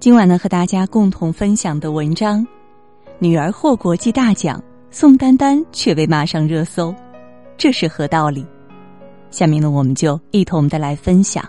[0.00, 2.46] 今晚呢，和大家共同分享的文章：
[3.18, 4.58] 女儿获国际大奖，
[4.90, 6.94] 宋丹丹却被骂上热搜，
[7.58, 8.42] 这是何道理？
[9.30, 11.46] 下面呢，我们就一同的来分享。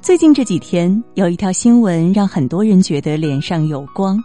[0.00, 4.20] 最近这几天，有一条新闻让很多人觉得脸上有光。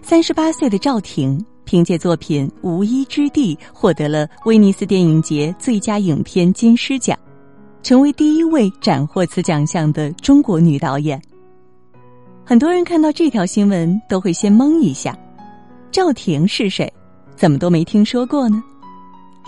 [0.00, 7.14] 三十八岁的赵婷凭借作品《无依之地》获得了威尼斯电影节最佳影片金狮奖。
[7.86, 11.22] 成为第一位斩获此奖项的中国女导演。
[12.44, 15.16] 很多人看到这条新闻都会先懵一下，
[15.92, 16.92] 赵婷是谁？
[17.36, 18.60] 怎么都没听说过呢？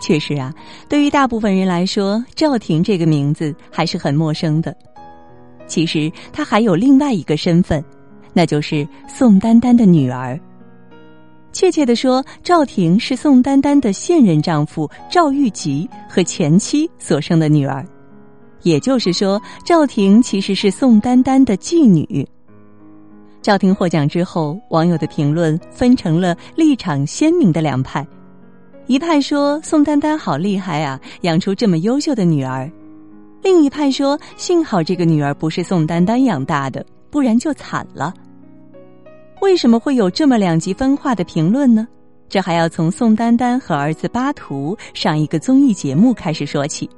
[0.01, 0.55] 确实啊，
[0.89, 4.73] 对于大部分人来说，赵婷这个名字还是很陌生的。
[5.67, 7.85] 其实她还有另外一个身份，
[8.33, 10.39] 那就是宋丹丹的女儿。
[11.53, 17.85] 确切的说，赵婷是宋丹丹的现任丈夫赵玉吉和前妻所生的女儿。
[18.63, 22.27] 也就是说，赵婷其实是宋丹丹的继女。
[23.41, 28.07] 赵婷获奖之后，网友的评论分成了立场鲜明的两派：
[28.87, 32.69] 一派说宋丹丹好厉害啊，养出这么优秀的女儿；
[33.43, 38.13] 另一派说幸好这个女儿不是宋丹丹养大的，不然就惨了。
[39.41, 41.87] 为什么会有这么两极分化的评论呢？
[42.29, 46.91] 这还要从宋丹丹和儿子巴图上一个综艺节目开始说起。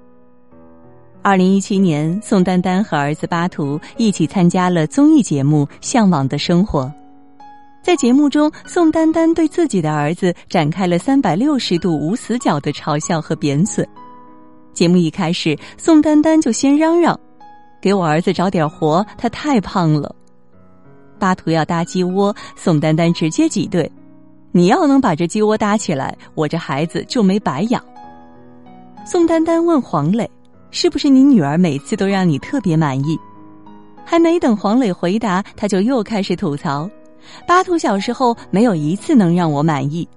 [1.22, 6.84] 二零一七年，宋丹丹和儿子巴图一起参加了综艺节目《向往的生活》。
[7.82, 13.86] 在节目中，宋丹丹对自己的儿子展开了三百六十度无死角的嘲笑和贬损。
[14.72, 17.18] 节目一开始，宋丹丹就先嚷嚷
[17.82, 20.14] ：“给我儿子找点活，他太胖了。”
[21.20, 23.91] 巴图要搭鸡窝，宋丹丹直接挤兑
[24.52, 27.84] ：“你要能把这鸡窝搭起来，我这孩子就没白养。”
[29.04, 30.28] 宋丹丹问黄磊。
[30.70, 33.18] 是不是你女儿每次都让你特别满意？
[34.04, 36.88] 还没等黄磊回答，他就又开始吐槽：
[37.46, 40.08] 巴图小时候没有一次能让我满意。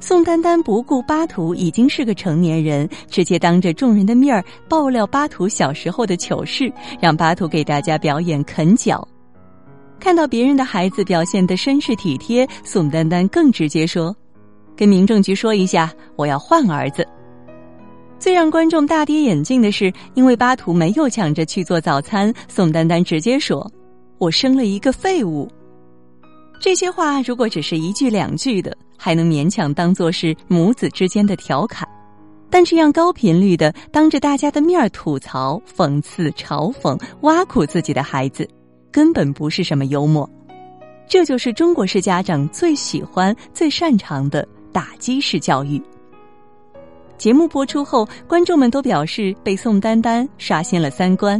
[0.00, 9.06] 宋丹丹不顾巴图已经是个成年人，直接当着众人的面儿爆料巴图小时候的糗事，让巴图给大家表演啃脚。
[10.00, 14.16] 看到别人的孩子表现的绅士体贴，宋丹丹更直接说
[14.74, 17.06] ：“跟民政局说一下，我要换儿子。”
[18.20, 23.68] 最让观众大跌眼镜的是，因为巴图没有抢着去做早餐，宋丹丹直接说
[24.18, 25.50] ：“我生了一个废物。”
[26.60, 31.88] 这些话如果只是一句两句的，还能勉强当做是母子之间的调侃；
[32.50, 38.46] 但这样高频率的当着大家的面吐槽、讽刺、嘲讽、挖苦自己的孩子，
[38.92, 40.28] 根本不是什么幽默。
[41.08, 45.80] 这就是中国式家长最喜欢、最擅长的打击式教育。
[47.20, 51.38] 节目播出后，观众们都表示被宋丹丹刷新了三观。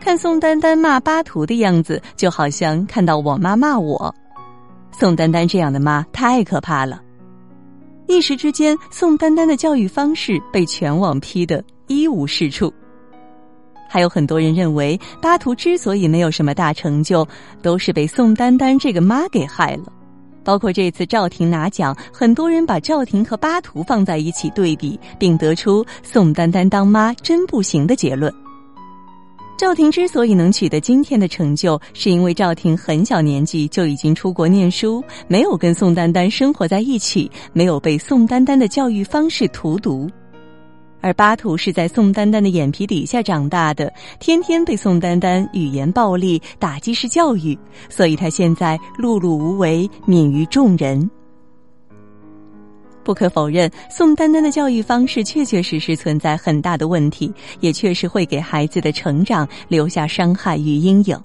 [0.00, 4.12] 看宋丹丹骂巴图的样子，就好像看到我妈骂我。
[4.90, 7.00] 宋丹丹这样的妈太可怕了。
[8.08, 12.74] 一时之间，宋丹丹的教育方式被全网批得一无是处。
[13.88, 17.24] 还有很多人认为，巴图之所以没有什么大成就，
[17.62, 19.84] 都是被宋丹丹这个妈给害了。
[20.44, 28.32] 包括这次赵婷拿奖，很多人把赵婷和巴图放在一起对比，并得出宋丹丹当妈真不行的结论。
[29.58, 40.10] 赵婷之所以能取得今天的成就，是因为赵婷很小年纪就已经出国念书，没有跟宋丹丹生活在一起，没有被宋丹丹的教育方式荼毒。
[41.02, 47.58] 而巴图是在宋丹丹的眼皮底下长大的，天天被宋丹丹语言暴力打击式教育，
[47.90, 51.10] 所以他现在碌碌无为，泯于众人。
[53.04, 61.20] 不可否认，宋丹丹的教育方式确确实实存在很大的问题，也确实会给孩子的成长留下伤害与阴影。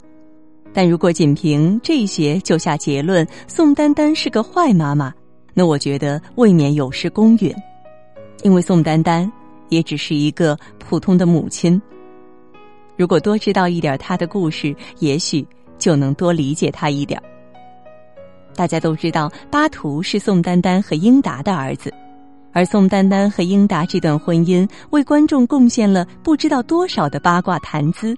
[0.73, 5.13] 但如果仅凭这些就下结论，宋丹丹是个坏妈妈，
[5.53, 7.53] 那我觉得未免有失公允，
[8.41, 9.31] 因为宋丹丹。
[9.69, 11.81] 也只是一个普通的母亲。
[12.95, 15.45] 如果多知道一点他的故事，也许
[15.77, 17.21] 就能多理解他一点。
[18.55, 21.93] 大家都知道，巴图是宋丹丹和英达的儿子，
[22.51, 28.15] 而宋丹丹和英达这段婚姻为观众贡献了不知道多少的八卦谈资。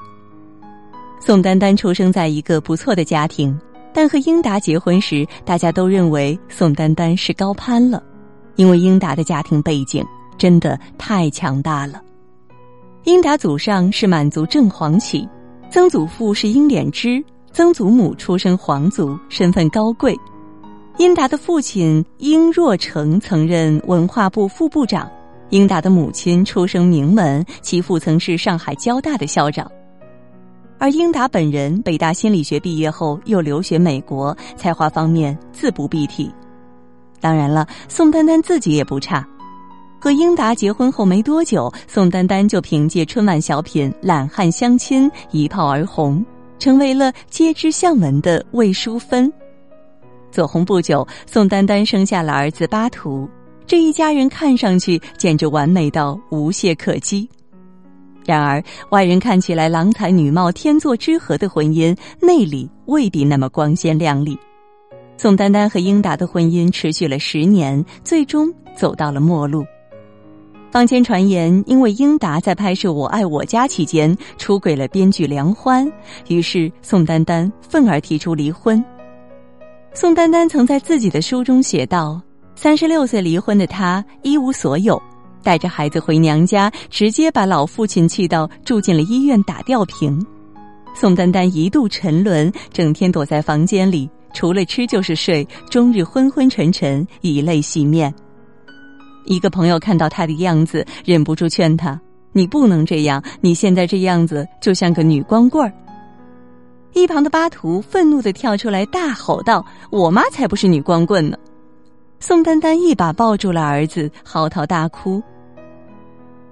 [1.19, 3.59] 宋丹丹出生在一个不错的家庭，
[3.93, 8.01] 但和英达结婚时，大家都认为宋丹丹是高攀了，
[8.55, 10.01] 因为英达的家庭背景。
[10.39, 12.01] 真的太强大了。
[13.03, 15.27] 英达祖上是满族正黄旗，
[15.69, 20.17] 曾祖父是英莲之，曾祖母出身皇族，身份高贵。
[20.97, 25.09] 英达的父亲英若成曾任文化部副部长，
[25.49, 29.69] 英达的母亲出生名门，其父曾是上海交大的校长。
[30.77, 36.29] 而英达本人北大心理学毕业后又留学美国，才华方面自不必提。
[37.21, 39.25] 当然了，宋丹丹自己也不差。
[39.99, 46.25] 和英达结婚后没多久，宋丹丹就凭借春晚小品《懒汉相亲》一炮而红，
[46.57, 49.31] 成为了街知巷闻的魏淑芬。
[50.31, 53.27] 走红不久，宋丹丹生下了儿子巴图，
[53.67, 57.27] 这一家人看上去简直完美到无懈可击。
[58.25, 64.37] 然而，外人看起来郎才女貌、天作之合的婚姻，内里未必那么光鲜亮丽。
[65.17, 69.65] 宋丹丹和英达的婚姻持续了十年，最终走到了末路。
[70.71, 75.91] 坊间传言，因为英达在拍摄《我爱我家》期间出轨了编剧梁欢，
[76.27, 78.83] 于是宋丹丹愤而提出离婚。
[79.95, 82.21] 宋丹丹曾在自己的书中写道
[82.53, 85.01] ：“三十六岁离婚的她一无所有，
[85.41, 90.23] 带着孩子回娘家，直接把老父亲气到住进了医院打吊瓶。
[90.93, 98.13] 宋丹丹一度沉沦，整天躲在房间里，除了吃就是睡，终日昏昏沉沉，以泪洗面。”
[99.29, 102.01] 一个朋友看到他的样子，忍不住劝他
[102.33, 105.71] ：“你不能这样，你现在这样子就像个女光棍儿。”
[106.93, 111.37] 一旁的巴图愤怒的跳出来大吼道：“我妈才不是女光棍呢！”
[112.19, 115.21] 宋丹丹一把抱住了儿子，嚎啕大哭。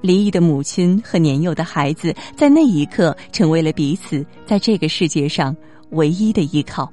[0.02, 5.54] 离异的母亲和年幼的孩子在那一刻成为了彼此在这个世界上
[5.90, 6.90] 唯一的依靠。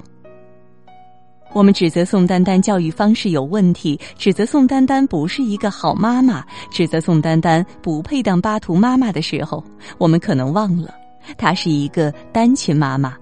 [1.55, 9.63] 我们指责宋丹丹教育方式有问题，指责宋丹丹不是一个好妈妈，指责宋丹丹不配当巴图妈妈的时候，
[9.97, 10.93] 我们可能忘了，
[11.39, 13.17] 她是一个单亲妈妈。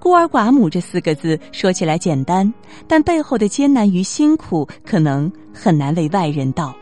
[0.00, 2.52] 孤儿寡母这四个字说起来简单，
[2.88, 6.74] 但背后的艰难与辛苦可能很难为外人道。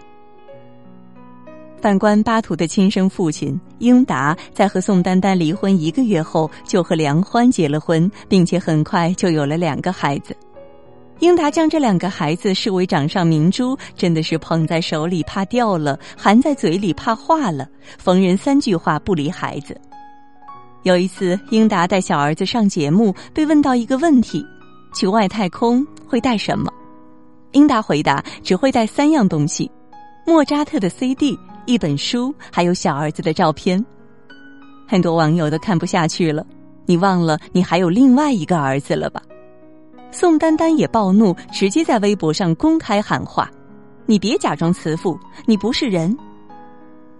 [1.83, 10.35] 反观巴图的亲生父亲英达，在和宋丹丹离婚一个月后，就和梁欢结了婚，并且很快就有了两个孩子。
[11.21, 17.67] 英达将这两个孩子视为掌上明珠，真的是捧在手里怕掉了，含在嘴里怕化了，
[17.99, 19.81] 逢人三句话不离孩子。
[20.83, 24.45] 有一次，英达带小儿子上节目，被问到一个问题：
[24.95, 26.71] 去外太空会带什么？
[27.53, 29.71] 英达回答：只会带三样东西，
[30.27, 33.83] 莫扎特的 CD、一本书，还有小儿子的照片。
[34.87, 36.47] 很多网友都看不下去了，
[36.85, 39.23] 你忘了你还有另外一个儿子了吧？
[40.19, 43.51] 宋丹丹也暴怒，直接在微博上公开喊话
[44.09, 46.17] ：“你别假装慈父，你不是人。”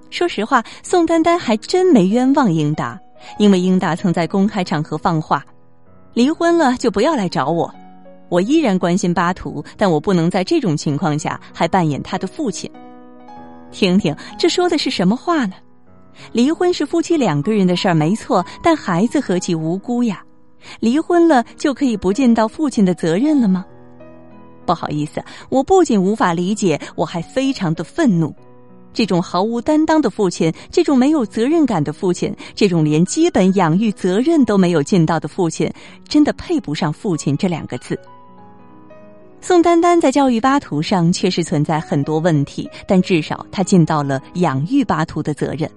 [0.09, 2.99] 说实话，宋丹丹还真没冤枉英达，
[3.37, 5.45] 因为英达曾在公开场合放话
[6.17, 7.71] ：“离婚了就不要来找我，
[8.31, 12.71] 我依然关心巴图，但我不能在这种情况下还扮演他的父亲。”
[13.71, 15.53] 听听，这说的是什么话呢？
[16.33, 20.23] 离婚是夫妻两个人的事儿，没错，但孩子何其无辜呀！
[20.81, 23.65] 离婚了就可以不尽到父亲的责任了吗？
[24.65, 28.35] 不好意思，我不仅无法理解，我还非常的愤怒。
[28.93, 35.71] 这种毫无担当的父亲，这种没有责任感的父亲，这种连基本养育责任都没有尽到的父亲，
[36.09, 37.99] 真的配不上“父亲”这两个字。
[39.43, 45.71] 宋丹丹在教育巴图上确实存在很多问题，但至少她尽到了养育巴图的责任。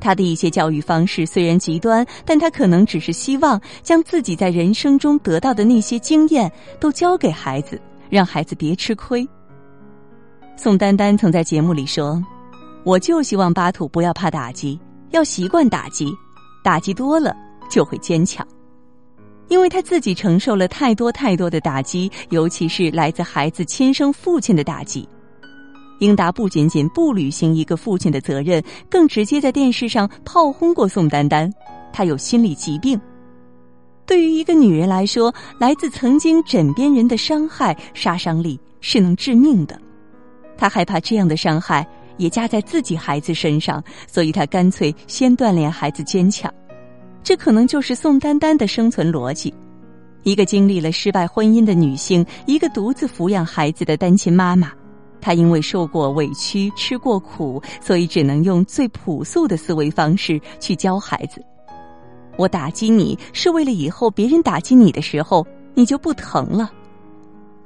[0.00, 7.80] 他的一些教育方式虽然极端，但他可能只是希望将自己在人生中得到的那些经验都教给孩子，
[8.10, 9.26] 让孩子别吃亏。
[10.56, 12.22] 宋丹丹曾在节目里说
[12.84, 14.78] ：“我就希望巴图不要怕打击，
[15.10, 16.10] 要习惯打击，
[16.62, 17.34] 打击多了
[17.68, 18.46] 就会坚强，
[19.48, 25.08] 因为他自己承受了太多太多的打击，尤其是来自孩子亲生父亲的打击。”
[25.98, 31.52] 英达不仅仅不履行一个父亲的责任，更直接在电视上炮轰过宋丹丹。
[31.92, 33.00] 她有心理疾病。
[34.04, 39.80] 对于一个女人来说，来自曾经枕边人的伤害，杀伤力是能致命的。
[40.56, 41.86] 她害怕这样的伤害
[42.16, 46.52] 也加在自己孩子身上，所以她干脆先锻炼孩子坚强。
[47.22, 49.52] 这可能就是宋丹丹的生存逻辑。
[50.22, 54.70] 一个经历了失败婚姻的女性，一个独自抚养孩子的单亲妈妈。
[55.20, 61.44] 他因为受过委屈、吃过苦，所以只能用最朴素的思维方式去教孩子。
[62.36, 66.70] 我打击你是为了以后别人打击你的时候，你就不疼了。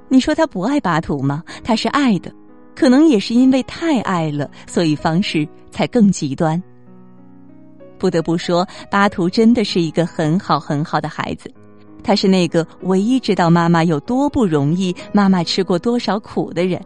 [0.09, 1.43] 你说他不爱巴图吗？
[1.63, 2.33] 他是爱的，
[2.75, 6.61] 可能也是因为太爱了，所以方式才更极端。
[7.99, 11.53] 不得不说，巴图真的是一个很好很好的孩子，
[12.03, 16.81] 他是那个唯一知道妈妈有多不容易、妈妈吃过多少苦的人。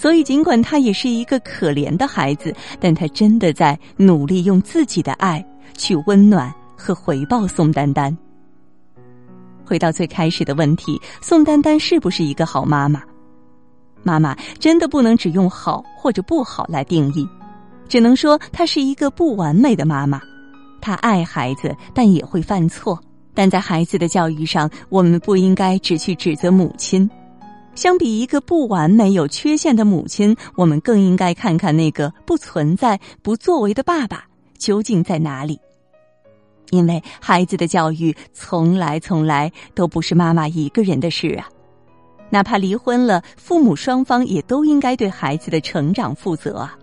[0.00, 5.44] 所以，尽管他也是一个可怜的孩子，但他真的在努力用自己的爱
[5.76, 8.16] 去温暖和回报宋丹丹。
[9.62, 13.02] 回到最开始的问题，宋丹丹是不是一个好妈妈？
[14.02, 17.28] 妈妈真的不能只用好或者不好来定义，
[17.86, 20.18] 只能说她是一个不完美的妈妈。
[20.80, 22.98] 她爱孩子，但也会犯错。
[23.34, 27.08] 但在孩子的教育上，我们不应该只去指责母亲。
[27.74, 34.24] 相比一个不完美、有缺陷的母亲，我们更应该看看那个不存在、不作为的爸爸
[34.58, 35.58] 究竟在哪里。
[36.70, 41.48] 因为孩子的教育从来从来都不是妈妈一个人的事啊。
[42.28, 46.78] 哪怕离婚了，父母双方也都应该对孩子的成长负责啊。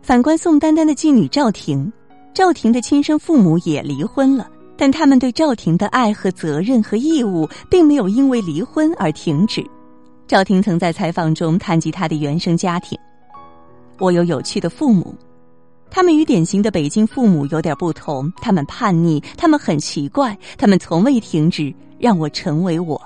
[0.00, 1.92] 反观宋丹丹的继女赵婷，
[2.32, 4.48] 赵婷的亲生父母也离婚了，
[4.80, 9.62] 但他们对赵婷的爱和责任和义务，并没有因为离婚而停止。
[10.26, 12.98] 赵婷曾在采访中谈及她的原生家庭
[14.00, 15.14] ：“我有有趣的父母，
[15.90, 22.98] 他们与典型的北京父母有点不同，他们叛逆，他们很奇怪，他们从未停止让我成为我。”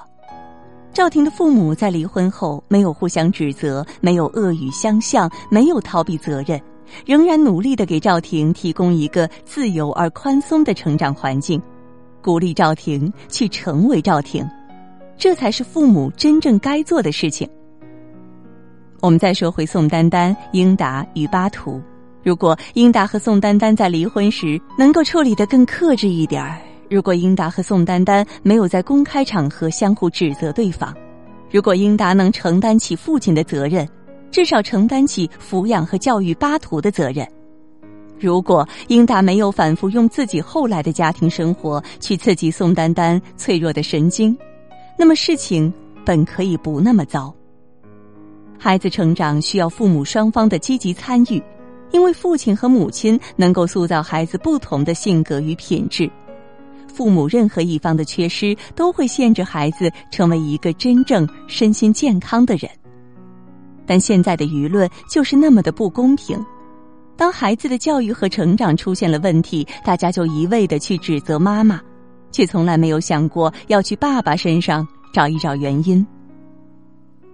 [0.95, 6.57] 赵婷的父母在离婚后没有互相指责，没有恶语相向，没有逃避责任，
[7.07, 11.61] 仍然努力的给赵婷提供一个自由而宽松的成长环境，
[12.23, 14.49] 鼓励赵婷去成为赵婷，
[15.17, 17.49] 这才是父母真正该做的事情。
[19.01, 21.81] 我们再说回宋丹丹、英达与巴图，
[22.23, 26.59] 如果英达和宋丹丹在离婚时能够处理的更克制一点儿。
[26.91, 30.95] 如果英达和宋丹丹没有在公开场合相互指责对方，
[31.51, 33.89] 如果英达能承担起父亲的责任，
[34.35, 37.25] 至少承担起抚养和教育巴图的责任；
[38.19, 44.37] 如果英达没有反复用自己后来的家庭生活去刺激宋丹丹脆弱的神经，
[44.99, 45.73] 那么事情
[46.05, 47.33] 本可以不那么糟。
[48.59, 51.41] 孩子成长需要父母双方的积极参与，
[51.93, 56.11] 因为父亲和母亲能够塑造孩子不同的性格与品质。
[56.93, 62.69] 父母任何一方的缺失，都会限制孩子成为一个真正身心健康的人。
[63.87, 66.39] 但现在的舆论就是那么的不公平，
[67.17, 71.81] 当孩子的教育和成长出现了问题，大家就一味的去指责妈妈，
[72.33, 76.05] 却从来没有想过要去爸爸身上找一找原因。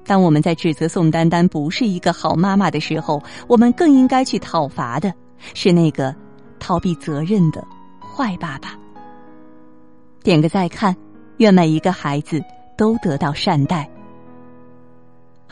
[0.04, 5.12] 当我们在指责宋丹丹不是一个好妈妈的时候，我们更应该去讨伐的
[5.54, 6.14] 是那个
[6.58, 7.64] 逃避责任的
[8.00, 8.76] 坏爸爸。
[10.22, 10.94] 点个再看，
[11.36, 12.42] 愿每一个孩子
[12.76, 13.88] 都得到善待。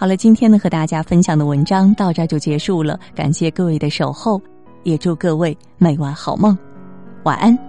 [0.00, 4.40] 好了，今天呢和大家分享的文章到这儿就结束了，感谢各位的守候，
[4.84, 6.56] 也祝各位每晚好梦，
[7.24, 7.67] 晚安。